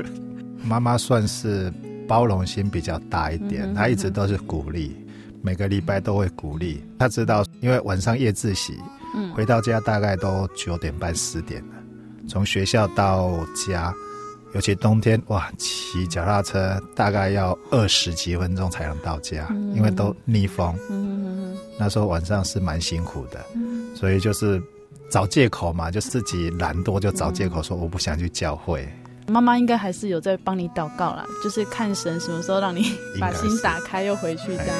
[0.66, 1.72] 妈妈算是
[2.08, 4.96] 包容心比较大一点，她一直都是鼓励，
[5.40, 6.82] 每个礼拜都会鼓励。
[6.98, 8.76] 她知道，因为晚上夜自习，
[9.36, 11.74] 回到家大概都九点半十点了，
[12.28, 13.94] 从学校到家。
[14.54, 20.74] 尤其冬天哇，骑脚踏车大概要二十几分钟才能到家，嗯、因为都逆风。
[20.88, 24.62] 嗯、那时候晚上是蛮辛苦的，嗯、所以就是
[25.10, 28.88] 找借口嘛，就自己懒惰就找借口说我不想去教会。
[29.26, 34.76] 妈妈应该还是有在帮你祷告啦，就是看神什么时候让你把心打开又回去这样。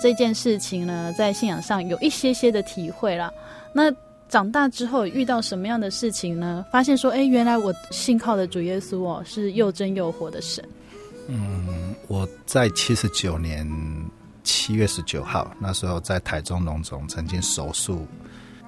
[0.00, 3.32] 这件事情呢，在信仰上有一些些的体会啦。
[3.72, 3.92] 那
[4.28, 6.64] 长大之后遇到什么样的事情呢？
[6.70, 10.62] 发现说，哎，原来我信靠的主耶稣哦，是又真又活的神。
[11.28, 13.66] 嗯，我在七十九年
[14.44, 18.06] 七月十九号那时候在台中荣总曾经手术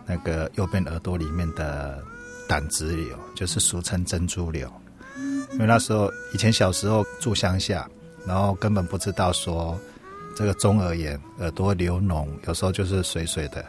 [0.06, 2.02] 那个右边耳朵里面的
[2.48, 4.70] 胆汁瘤，就是俗称珍珠瘤。
[5.52, 7.88] 因为那时候以前小时候住乡下，
[8.26, 9.78] 然后根本不知道说
[10.36, 13.64] 这个中耳炎耳朵流脓，有时候就是水水的。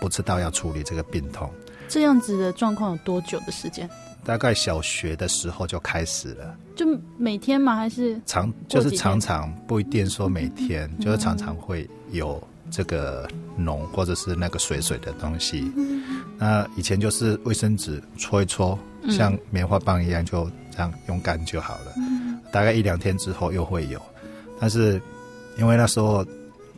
[0.00, 1.50] 不知道要处理这个病痛，
[1.88, 3.88] 这样子的状况有多久的时间？
[4.22, 7.74] 大概小学的时候就开始了，就每天吗？
[7.74, 13.26] 还是常就是常常不一定说每天，嗯、就是常常会有这个
[13.58, 15.72] 脓或者是那个水水的东西。
[15.74, 16.02] 嗯、
[16.38, 21.92] 那以前就是卫生纸搓一搓，像棉花棒一样，就这样用干就好了。
[21.96, 23.98] 嗯、大概一两天之后又会有，
[24.60, 25.00] 但是
[25.58, 26.24] 因为那时候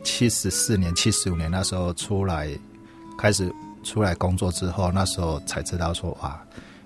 [0.03, 2.49] 七十四年、七十五年那时候出来。
[3.19, 3.51] 开始
[3.83, 6.39] 出来工作之后，那时候才知道说哇，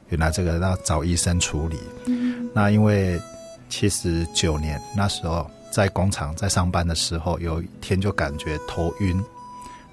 [0.07, 1.77] 原来这个要找医生处理。
[2.05, 3.19] 嗯，那因为
[3.67, 9.21] 七十九年那时候在工厂在上班的时候，有一天就感觉头晕，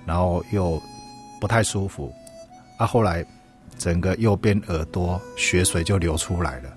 [0.06, 0.80] 然后又
[1.40, 2.14] 不太舒服，
[2.76, 3.26] 啊，后来
[3.76, 6.70] 整个右边耳朵血水就流出来了。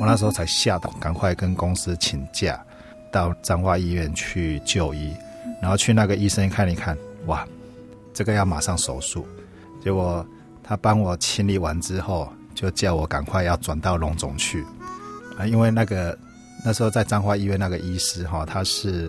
[0.00, 2.64] 我那时候才吓到，赶快跟公司请假，
[3.10, 5.12] 到彰化医院去就医，
[5.60, 7.46] 然后去那个医生看一看，哇。
[8.14, 9.24] 这个要马上手术，
[9.80, 10.26] 结果
[10.60, 14.64] 他帮我清理完之后，就叫我赶快要转到龙总去。
[15.38, 16.18] 啊，因为那个
[16.64, 19.08] 那时候在彰化医院那个医师哈，他是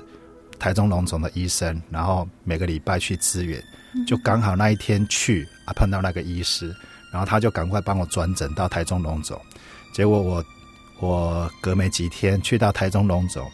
[0.59, 3.59] 台中龙总的医生，然后每个礼拜去支援，
[4.05, 6.67] 就刚好那一天去啊碰到那个医师，
[7.11, 9.41] 然后他就赶快帮我转诊到台中龙总，
[9.91, 10.45] 结果我
[10.99, 13.49] 我隔没几天去到台中龙总，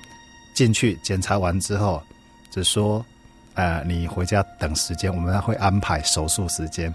[0.55, 2.01] 进去检查完之后，
[2.49, 3.05] 只说。
[3.57, 6.93] 呃，你回家等时间，我们会安排手术时间。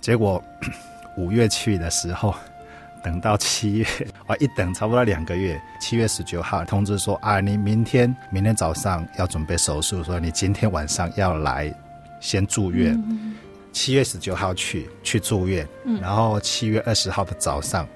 [0.00, 0.42] 结果
[1.16, 2.34] 五月去的时候，
[3.00, 3.86] 等到七月，
[4.26, 5.56] 我一等差不多两个月。
[5.80, 11.72] 七月十九号通知说啊，你明天明天早上要准备手术，说你今天晚上要来
[12.18, 13.00] 先住院。
[13.72, 15.64] 七月十九号去去住院，
[16.02, 17.86] 然后七月二十号的早上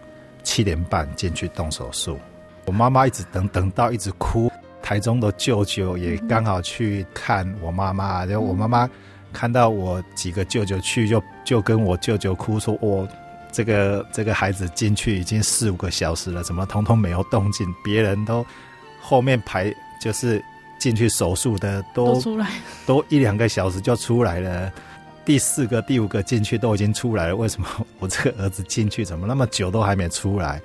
[0.44, 2.16] 七点半进去动手术。
[2.64, 4.48] 我妈妈一直等等到一直哭。
[4.82, 8.90] 台中的舅舅也刚好去看我妈妈，然后我妈妈
[9.32, 13.08] 看到我几个舅舅去，就就跟我舅舅哭说：“我
[13.52, 17.66] 这个这个孩子进去已经四五个小时了，怎么通通没有动静？
[17.84, 18.44] 别人都
[19.00, 20.42] 后面排就是
[20.78, 22.48] 进去手术的都，都出来，
[22.84, 24.72] 都一两个小时就出来了。
[25.24, 27.66] 第四个、第五个进去都已经出来了，为什么
[28.00, 30.60] 我这个儿子进去怎么那么久都还没出来？”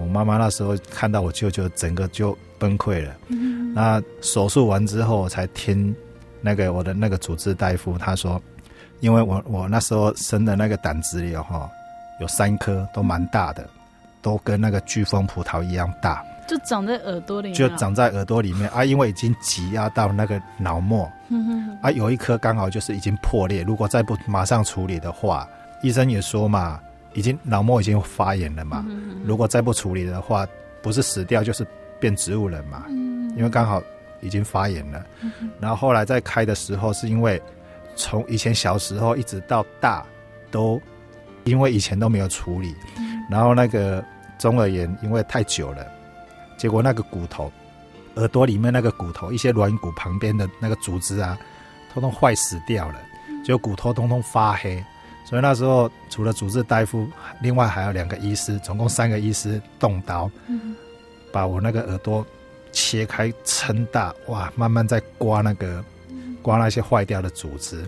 [0.00, 3.14] 我妈妈那时候看到我舅舅，整个就崩溃了。
[3.28, 5.94] 嗯、那手术完之后，我才听
[6.40, 8.42] 那个我的那个主治大夫他说，
[9.00, 11.70] 因为我我那时候生的那个胆子瘤哈，
[12.20, 13.68] 有三颗都蛮大的，
[14.22, 21.10] 都跟那个巨峰葡萄一样大，就长在耳朵里面，就长在耳朵里面啊，因为已经挤压到那个脑膜，
[21.80, 25.48] 啊，有一颗刚好就是已经破裂，如果再不马上处理的话，
[25.82, 26.80] 医生也说嘛。
[27.14, 30.46] 已经脑膜已经发炎了嘛，嗯、如果再不处理的话，
[30.80, 31.62] 不是死掉就是
[32.00, 32.84] 变植物人嘛。
[32.88, 33.82] 嗯、因为刚好
[34.22, 37.38] 已经发炎了，嗯、然后后来再开的时候，是因为
[37.96, 40.02] 从以前小时候一直到大，
[40.50, 40.80] 都
[41.44, 44.02] 因为以前都没有处理，嗯、然后那个
[44.38, 45.86] 中耳炎因为太久了，
[46.62, 47.50] 结果那个骨头，
[48.14, 51.36] 耳朵里面那个骨头，一些软骨旁边的那个组织啊，
[51.92, 53.02] 通通坏死掉了，
[53.44, 54.80] 就骨头通通发黑。
[55.24, 57.08] 所以那时候除了主治大夫，
[57.40, 60.76] 另外还有两个医师，总共三个医师动刀，嗯、
[61.32, 62.24] 把我那个耳朵
[62.70, 65.84] 切开撑大，哇，慢慢在刮那个
[66.42, 67.84] 刮那些坏掉的组织。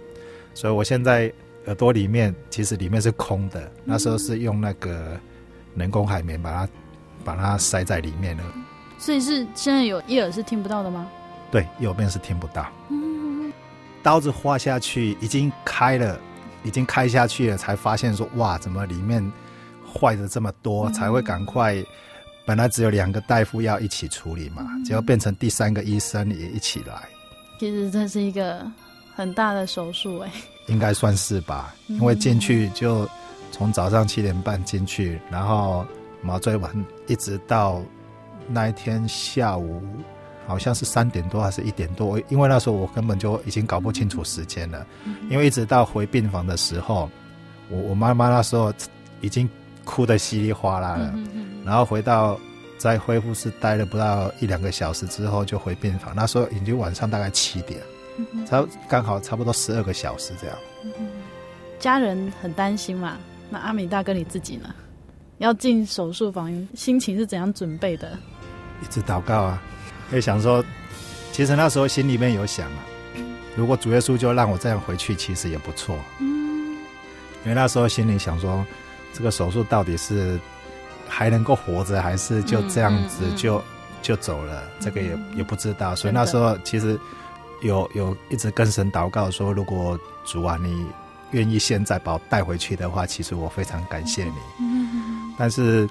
[0.53, 1.33] 所以我现在
[1.67, 5.17] 耳朵里面其实里面是空的，那时候是用那个
[5.77, 6.73] 人工海绵把它
[7.25, 8.45] 把它塞在里面了。
[8.99, 11.09] 所以是现在有一耳是听不到的吗？
[11.51, 12.67] 对，右边是听不到。
[12.91, 13.53] 嗯、
[14.03, 16.21] 刀子划下去已经开了。
[16.67, 19.23] 已经开下去了，才发现说哇，怎么里面
[19.87, 21.77] 坏的这么多，才会赶快。
[22.47, 27.03] 本来只有两个大夫要一起处理嘛，结果变成第三个医生也一起来。
[27.61, 28.67] 其实这是一个
[29.15, 30.31] 很大的手术哎，
[30.69, 33.07] 应该算是吧，因为进去就
[33.53, 35.85] 从早上七点半进去，然后
[36.23, 36.73] 麻醉完
[37.07, 37.83] 一直到
[38.49, 39.83] 那一天下午。
[40.47, 44.87] 好像是三点多还是一点多，因为那时候我根本就已经搞不清楚时间了，
[45.31, 47.09] 因为一直到回病房的时候，
[47.71, 48.71] 我我妈妈那时候
[49.23, 49.49] 已经
[49.87, 51.15] 哭得稀里哗啦了，
[51.65, 52.39] 然后回到
[52.77, 56.15] 在恢复室待了不到一两个小时之后，就回病房。
[56.15, 57.81] 那时候已经晚上大概七点，
[58.47, 60.57] 差刚好差不多十二个小时这样。
[61.79, 63.17] 家人很担心嘛？
[63.49, 64.75] 那阿米大哥你自己呢？
[65.45, 68.19] 要进手术房，心情是怎样准备的？
[68.83, 69.63] 一直祷告啊，
[70.11, 70.65] 也想说，
[71.33, 72.79] 其实那时候心里面有想啊，
[73.55, 75.99] 如果主耶稣就让我这样回去，其实也不错。
[76.19, 76.75] 嗯，
[77.45, 78.65] 因为那时候心里想说，
[79.13, 80.41] 这个手术到底是
[81.07, 84.63] 还能够活着，还是就这样子就、嗯嗯嗯、就走了？
[84.81, 85.95] 这个也也不知道。
[85.95, 86.99] 所以那时候其实
[87.63, 90.87] 有有一直跟神祷告说，如果主啊，你
[91.33, 94.33] 愿意现在把我带回去的话，其实我非常感谢你。
[95.35, 95.89] 嗯，但是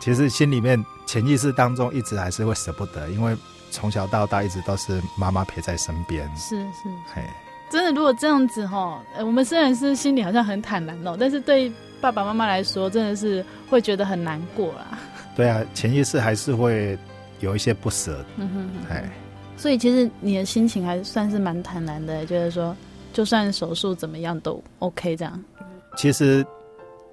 [0.00, 0.84] 其实心里面。
[1.08, 3.36] 潜意识当中一直还是会舍不得，因为
[3.70, 6.28] 从小到大一直都是妈妈陪在身边。
[6.36, 7.22] 是是，嘿，
[7.70, 14.98] 真的，如果这样子哈，我们虽然是心里好像很坦然哦，但是对爸爸妈妈来说，真的是会觉得很难过啦。
[15.36, 16.98] 对啊，潜意识还是会
[17.38, 18.24] 有一些不舍。
[18.36, 19.08] 嗯哼哼，哎，
[19.56, 22.76] 所以其实你的心情还算是蛮坦然的，就是说，
[23.12, 25.40] 就算手术怎么样都 OK 这样。
[25.96, 26.44] 其实。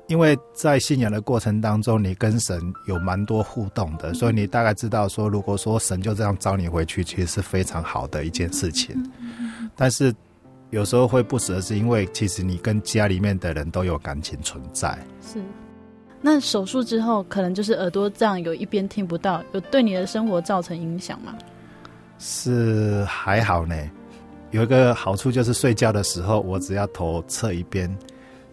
[0.08, 8.96] 因为在信仰的过程当中，你跟神有蛮多互动的，所以你大概知道说，如果说神就这样招你回去，其实是非常好的一件事情。
[9.76, 10.14] 但是
[10.72, 14.98] 有时候会不舍，是因为其实你跟家里面的人都有感情存在。
[15.22, 15.42] 是。
[16.22, 21.34] 那手术之后，可能就是耳朵这样有一边听不到，有对你的生活造成影响吗？
[22.20, 23.76] 是还好呢，
[24.52, 27.90] 有一个好处就是睡觉的时候，我只要头侧一边。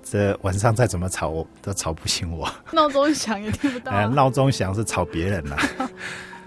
[0.02, 2.48] 这晚上再怎么吵，我都吵不醒我。
[2.72, 3.92] 闹钟响也听不到。
[4.10, 5.56] 闹钟响是吵别人啦。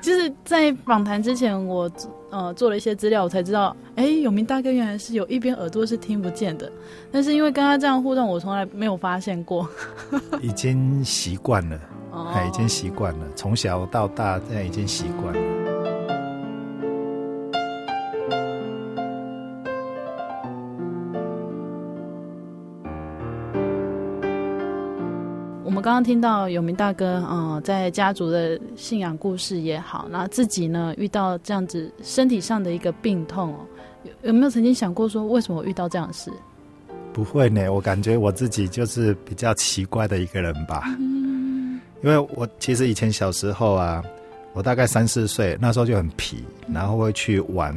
[0.01, 1.89] 其实，在访谈之前，我
[2.29, 6.69] 呃做了一些资料，我才知道，哎，永明大哥原来是有一边耳朵是听不见的。
[7.09, 9.65] 但是因为跟他这样互动，我从来没有发现过。
[10.41, 11.79] 已经习惯了，
[12.33, 15.52] 哎，已经习惯了，从小到大，现在已经习惯了。
[25.83, 33.59] 刚刚听到有名大哥嗯、呃，在家族的信仰故事也好，那自己呢遇到这样子身体上的一个病痛哦，
[34.03, 36.31] 有有没有曾经想过说，为什么我遇到这样的事？
[37.11, 40.83] 不会呢，我感觉我自己就是比较奇怪的一个人吧。
[40.99, 44.01] 嗯，因为我其实以前小时候啊，
[44.53, 47.75] 我大概三四岁那时候就很皮，然后会去玩。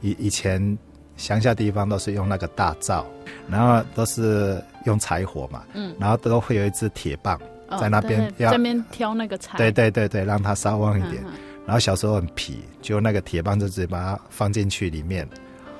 [0.00, 0.76] 以以前
[1.16, 3.06] 乡下地方都是用那个大灶，
[3.48, 4.62] 然后都是。
[4.86, 7.36] 用柴火嘛，嗯，然后都会有一支铁棒
[7.80, 11.20] 在那边，要在那边挑那个柴，对对对对，让它烧旺一点。
[11.26, 11.32] 嗯、
[11.66, 15.28] 然后小时候很皮，就那个铁棒就直接把它放进去里面，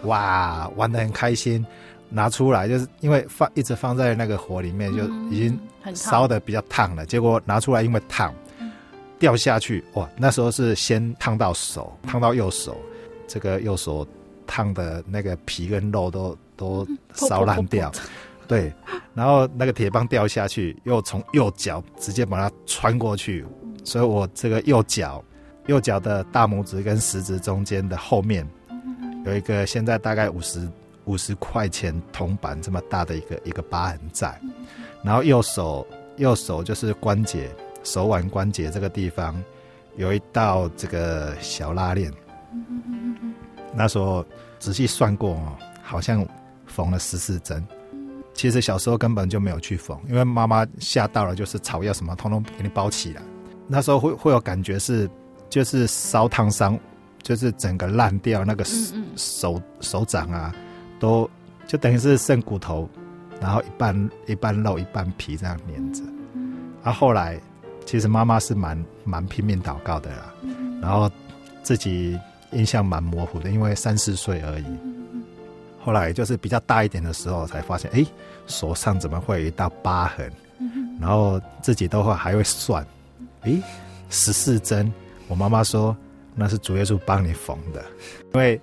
[0.03, 1.64] 哇，玩的很开心。
[2.09, 5.57] 拿出来就是因为放一直放在那个火里面，就已经
[5.95, 7.05] 烧的比较烫了。
[7.05, 8.34] 嗯、结果拿出来因为烫，
[9.20, 12.76] 掉下去，哇，那时候是先烫到手，烫到右手，
[13.28, 14.05] 这个右手
[14.47, 17.91] 烫的那个皮跟肉都都烧烂掉。
[17.95, 18.01] 嗯
[18.49, 18.73] 对，
[19.13, 23.45] 然后那个铁棒掉下去，又从右脚直接把它穿过去，
[23.83, 25.21] 所以我这个右脚，
[25.67, 28.49] 右脚的大拇指跟食指中间的后面，
[29.25, 30.71] 有一个现在大概五十
[31.07, 34.41] 五十块钱铜板这么大的一个一个疤痕在，
[35.03, 35.85] 然后右手
[36.17, 37.51] 右手就是关节
[37.83, 39.35] 手腕关节这个地方
[39.97, 42.13] 有一道这个小拉链，
[43.77, 44.24] 那时候
[44.59, 45.53] 仔细算过哦，
[45.83, 46.27] 好像
[46.66, 47.64] 缝了十四针。
[48.35, 53.22] 其实小时候根本就没有去缝，因为妈妈吓到了，就是草药什么通通给你包起来。
[53.66, 55.09] 那时候会会有感觉是，
[55.49, 56.79] 就是烧烫伤，
[57.22, 60.55] 就是整个烂掉，那个手手手掌啊，
[61.01, 61.29] 都
[61.66, 62.89] 就等于是剩骨头，
[63.41, 66.03] 然后一半一半肉一半皮这样粘着。
[66.83, 67.41] 啊、后来
[67.87, 70.35] 其实妈妈是蛮蛮拼命祷告的啦，
[70.83, 71.11] 然后
[71.62, 72.18] 自己
[72.53, 74.65] 印象蛮模糊的，因为三四岁而已。
[75.81, 78.05] 后来就是比较大一点的时候，才发现，哎，
[78.47, 80.31] 手上怎么会有一道疤痕？
[81.01, 82.85] 然后自己都会还会算，
[83.43, 83.53] 哎，
[84.11, 84.93] 十四针。
[85.29, 85.97] 我妈妈说
[86.35, 87.85] 那是主耶稣帮你缝的，
[88.35, 88.61] 因为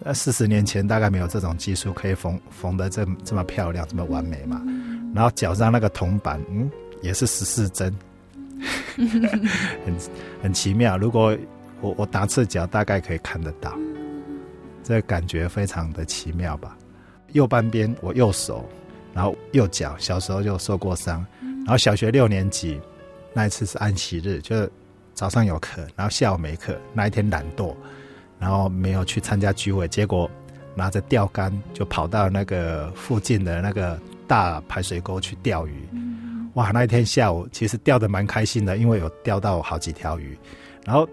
[0.00, 4.60] 那四十年前大概没有这种技术可以缝缝得这这么漂亮，这么完美嘛。
[5.14, 6.70] 然后脚上那个铜板，嗯，
[7.00, 7.94] 也是十四针，
[8.96, 9.96] 很
[10.42, 10.98] 很奇妙。
[10.98, 11.34] 如果
[11.80, 13.76] 我我打赤脚，大概可以看得到。
[14.82, 16.76] 这感觉非常的奇妙吧？
[17.32, 18.64] 右半边我右手，
[19.12, 22.80] 然后右脚小时候就受过伤，然后小学六年级
[23.32, 24.70] 那一次是安息日，就是
[25.12, 27.74] 早上有课，然后下午没课，那一天懒惰，
[28.38, 30.30] 然后没有去参加聚会，结果
[30.74, 33.98] 拿着钓竿就跑到那个附近的那个
[34.28, 35.88] 大排水沟去钓鱼。
[36.54, 40.38] 哇，那一天下午其实钓得蛮开心的，因为有钓到好几条鱼。
[40.84, 41.06] 然后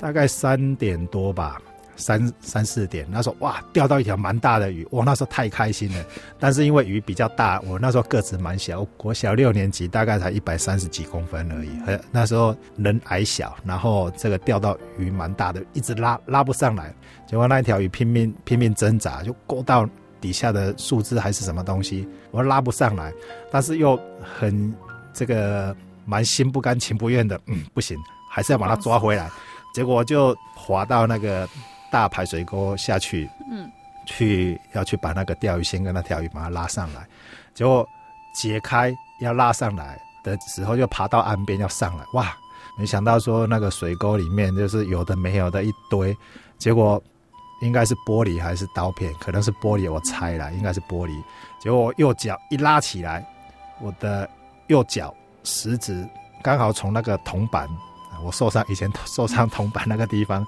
[0.00, 1.60] 大概三点多吧。
[1.96, 6.04] 三三四点，那时候哇，钓到一条蛮大的鱼，我，那时候太开心了。
[6.40, 11.68] 但是因为鱼比较大，我那时候个子蛮小，我小六年级，大概才一百三十几公分而已。
[12.10, 16.90] 那时候人矮小，然后这个钓到鱼蛮大的，一直拉拉不上来，
[17.26, 19.86] 结果那一条鱼拼命拼命挣扎，就勾到
[20.22, 23.12] 底下的树枝还是什么东西，我拉不上来，
[23.50, 24.74] 但是又很
[25.12, 25.76] 这个
[26.06, 27.94] 蛮心不甘情不愿的，嗯，不行，
[28.30, 29.30] 还是要把它抓回来。
[29.74, 31.48] 结果就滑到那个。
[31.92, 33.68] 大排水沟下去，嗯，
[34.06, 37.04] 去要去把那个钓鱼线跟那条鱼把它拉上来，
[37.52, 37.84] 结果
[38.32, 42.32] 解开要拉上来的时候，就爬到岸边要上来，哇！
[42.78, 46.16] 没想到说那个水沟里面就是有的没有的一堆，
[46.58, 47.02] 结果
[47.60, 51.22] 应该是玻璃还是刀片，可能是玻璃，我猜了，应该是玻璃。
[51.60, 53.26] 结果我右脚一拉起来，
[53.80, 54.30] 我的
[54.68, 55.12] 右脚
[55.42, 56.08] 食指
[56.40, 57.68] 刚好从那个铜板，
[58.24, 60.46] 我受伤以前受伤铜板那个地方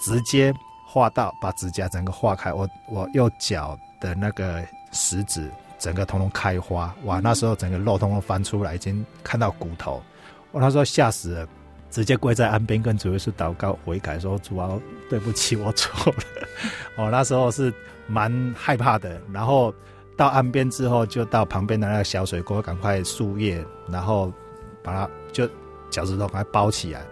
[0.00, 0.52] 直接。
[0.92, 4.60] 划到把指甲整个划开，我我右脚的那个
[4.90, 5.48] 食指
[5.78, 7.20] 整个通通开花，哇！
[7.20, 10.02] 那时候整个肉通通翻出来，已经看到骨头，
[10.50, 11.46] 我那时候吓死了，
[11.92, 14.68] 直接跪在岸边跟主耶稣祷告悔改，说主啊，
[15.08, 16.18] 对不起，我错了。
[16.96, 17.72] 我那时候是
[18.08, 19.72] 蛮害怕的，然后
[20.16, 24.32] 到岸边之后，就到旁边的那个小水沟，赶快树叶，然后
[24.82, 25.48] 把它就
[25.90, 27.02] 脚趾头赶快包起来，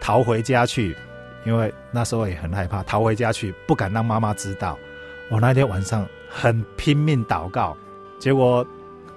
[0.00, 0.96] 逃回家去。
[1.46, 4.78] 因为那时候也很害怕，逃回家去，不敢让妈妈知道。
[5.28, 7.76] 我那天晚上很拼命祷告，
[8.18, 8.66] 结果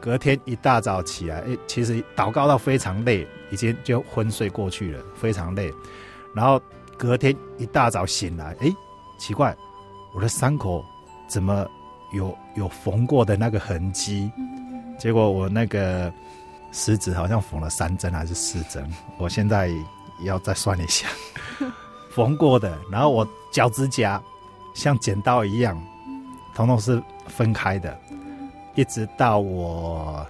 [0.01, 5.73] 隔天一大早起来，诶，其实祷告到非常累，已经就昏睡过去了，非常累。
[6.33, 6.61] 然后
[6.97, 8.75] 隔天一大早醒来，诶，
[9.17, 9.55] 奇怪，
[10.13, 10.83] 我的伤口
[11.29, 11.65] 怎么
[12.13, 14.29] 有有缝过的那个痕迹？
[14.99, 16.11] 结果我那个
[16.71, 18.87] 食指好像缝了三针还是四针，
[19.17, 19.69] 我现在
[20.23, 21.07] 要再算一下。
[22.11, 24.21] 缝过的，然后我脚趾甲
[24.73, 25.79] 像剪刀一样，
[26.55, 27.95] 统统是分开的，
[28.75, 30.25] 一直到我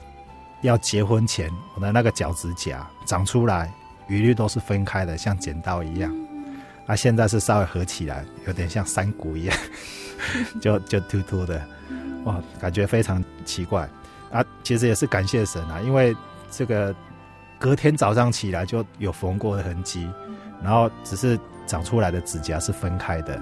[0.61, 3.71] 要结婚前，我的那个脚趾甲长出来，
[4.09, 6.13] 一律都是分开的，像剪刀一样。
[6.85, 9.57] 啊，现在是稍微合起来，有点像山谷一样，
[10.61, 11.61] 就就突突的，
[12.25, 13.87] 哇，感觉非常奇怪。
[14.29, 16.13] 啊，其实也是感谢神啊，因为
[16.49, 16.95] 这个
[17.59, 20.09] 隔天早上起来就有缝过的痕迹，
[20.63, 21.39] 然后只是。
[21.67, 23.37] 长出来的指甲是分开的，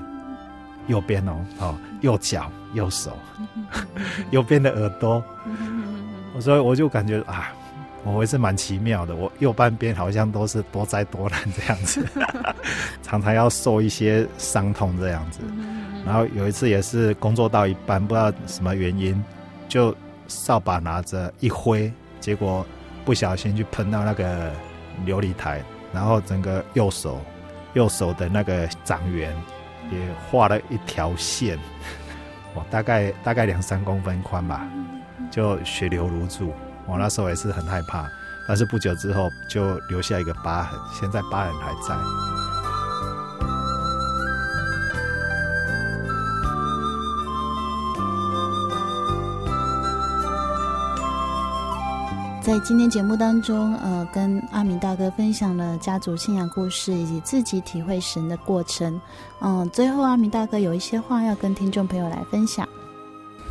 [0.87, 3.15] 右边哦，哦，右脚、右手，
[4.31, 5.23] 右边的耳朵，
[6.39, 7.53] 所以我就感觉啊，
[8.03, 9.15] 我也是蛮奇妙的。
[9.15, 12.03] 我右半边好像都是多灾多难这样子，
[13.03, 15.41] 常常要受一些伤痛这样子。
[16.03, 19.23] 然后有一次也是工作到一半，不知道什么原因，
[19.69, 19.95] 就
[20.27, 22.65] 扫把拿着一挥，结果
[23.05, 24.51] 不小心就喷到那个
[25.05, 25.61] 琉璃台，
[25.93, 27.21] 然后整个右手。
[27.73, 29.35] 右手的那个掌缘
[29.91, 29.99] 也
[30.31, 31.59] 画了一条线，
[32.55, 34.65] 我大概大概两三公分宽吧，
[35.29, 36.53] 就血流如注。
[36.85, 38.07] 我那时候也是很害怕，
[38.47, 42.44] 但是不久之后就留下一个疤痕，现在疤痕还在。
[52.45, 59.01] 在今天节目当中，呃，跟阿明大哥分享了家族信仰故事以及自己体会神的过程。
[59.39, 62.69] 嗯、呃，最后阿明大哥有一些话要跟听众朋友来分享。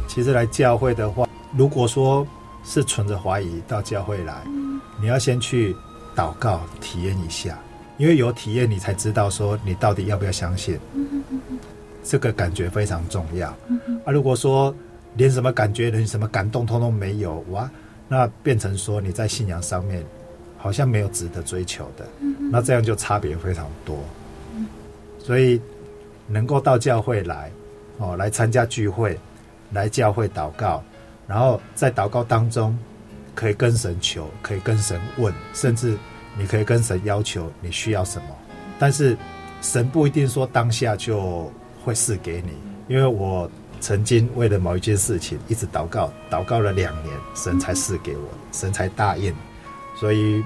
[0.07, 2.25] 其实来教会的话，如果说
[2.63, 5.75] 是存着怀疑到教会来，嗯、你要先去
[6.15, 7.59] 祷告体验一下，
[7.97, 10.79] 因为有体验你才知道说你到底要不要相信。
[10.95, 11.21] 嗯、
[12.05, 13.53] 这个感觉非常重要。
[13.67, 14.73] 嗯、哼啊，如果说
[15.17, 17.69] 连什么感觉、连什么感动通通没有，哇！
[18.09, 20.05] 那变成说你在信仰上面
[20.59, 22.07] 好像没有值得追求的，
[22.51, 23.99] 那这样就差别非常多。
[25.19, 25.61] 所以
[26.27, 27.51] 能够到教会来，
[27.99, 29.19] 哦，来参加聚会，
[29.73, 30.83] 来教会祷告，
[31.27, 32.79] 然后在祷告当中
[33.35, 35.97] 可以跟神求，可以跟神问，甚至
[36.39, 38.27] 你可以跟神要求你需要什么。
[38.79, 39.17] 但是
[39.63, 41.51] 神不一定说当下就
[41.85, 42.53] 会赐给你，
[42.87, 43.51] 因为我。
[43.85, 49.31] 曾经为了某一件事情一直祷告，祷告了两年，神才赐给我，神才答应。
[50.01, 50.43] 所以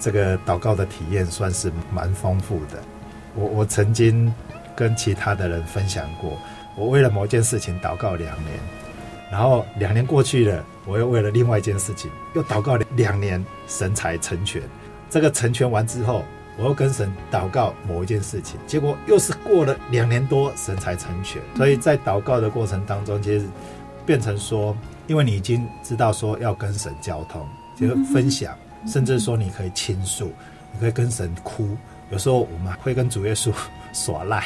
[0.00, 2.82] 这个祷告的体验算是蛮丰富的。
[3.36, 4.34] 我我曾经
[4.74, 6.36] 跟其他的人分享过，
[6.76, 8.58] 我为了某件事情祷告两年，
[9.30, 14.60] 然后两年过去了，我又为了另外一件事情又祷告两年，神才成全。
[15.08, 16.24] 这个成全完之后。
[16.58, 21.40] 我要跟神祷告某一件事情，结果又是过了两年多，神才成全。
[21.56, 23.46] 所以在祷告的过程当中，其实
[24.04, 24.76] 变成说，
[25.06, 27.46] 因为你已经知道说要跟神交通，
[27.76, 28.54] 就是分享，
[28.86, 30.30] 甚至说你可以倾诉，
[30.72, 31.76] 你可以跟神哭，
[32.10, 33.50] 有时候我们会跟主耶稣
[33.94, 34.44] 耍赖，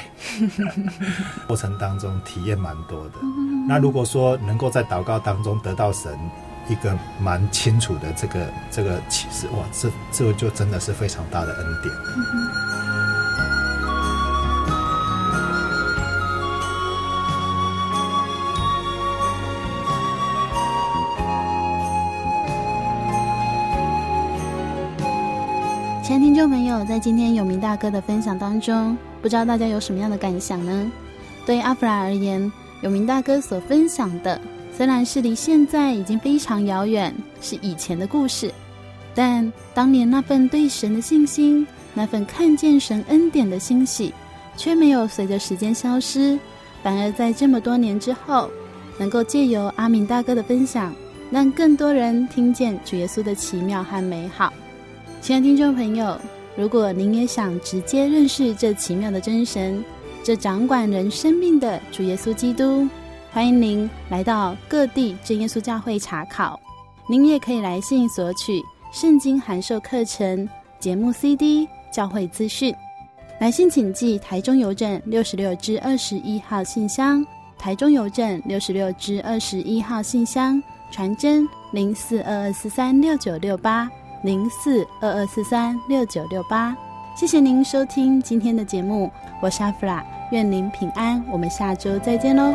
[1.48, 3.14] 过程当中体验蛮多的。
[3.68, 6.16] 那如果说能够在祷告当中得到神
[6.68, 11.94] 一个蛮清楚的这个这个启示，哇，这这就真的是非常大的恩典。
[26.02, 30.90] 亲爱的听众朋友，在今天永明大哥的分享当中，不知道大家有什么样的感想呢？
[31.44, 32.50] 对阿弗拉而言，
[32.82, 34.40] 永明大哥所分享的
[34.76, 38.52] 虽然是离现在已经非常遥远，是以前的故事，
[39.14, 44.12] 但当年那份对神的信心，那份看见神恩典的欣喜，
[44.54, 46.38] 却没有随着时间消失，
[46.82, 48.50] 反而在这么多年之后，
[48.98, 50.94] 能够借由阿明大哥的分享，
[51.30, 54.52] 让更多人听见主耶稣的奇妙和美好。
[55.22, 56.20] 亲爱的听众朋友，
[56.54, 59.82] 如果您也想直接认识这奇妙的真神，
[60.22, 62.86] 这掌管人生命的主耶稣基督，
[63.36, 66.58] 欢迎您来到各地真耶稣教会查考。
[67.06, 70.48] 您也可以来信索取圣经函授课程、
[70.80, 72.74] 节目 CD、教会资讯。
[73.38, 77.22] 来信请寄台中邮政六十六支二十一号信箱，
[77.58, 80.58] 台中邮政六十六支二十一号信箱，
[80.90, 83.86] 传真零四二二四三六九六八。
[84.22, 86.74] 零四二二四三六九六八，
[87.14, 89.10] 谢谢您收听今天的节目，
[89.42, 92.54] 我是阿弗拉，愿您平安，我们下周再见喽。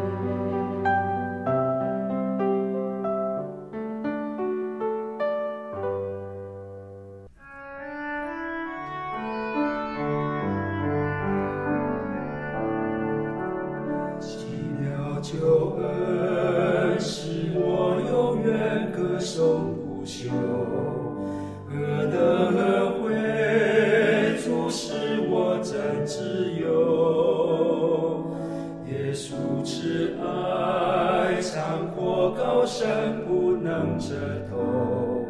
[31.95, 34.15] 或高山不能折
[34.49, 35.25] 头，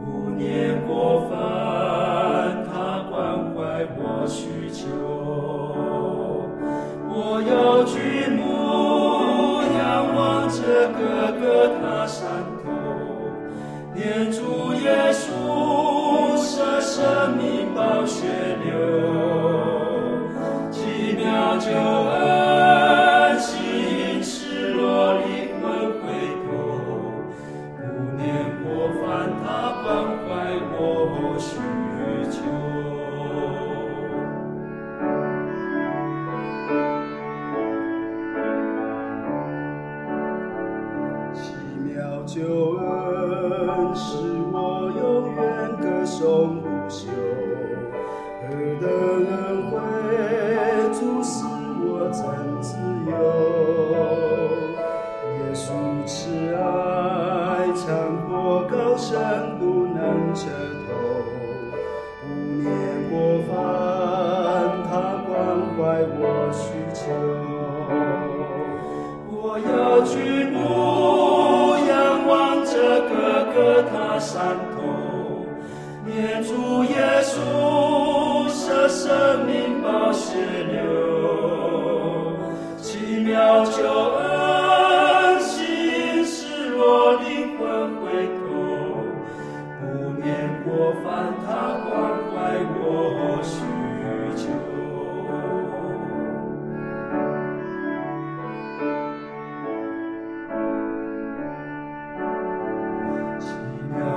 [0.00, 3.14] 无念过犯，他关
[3.54, 4.86] 怀我许久。
[7.08, 7.75] 我要。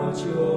[0.10, 0.49] 하죠